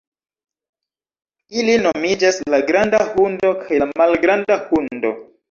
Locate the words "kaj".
3.61-3.83